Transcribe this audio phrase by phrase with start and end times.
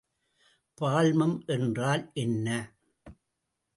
[0.81, 2.47] பால்மம் என்றால் என்ன?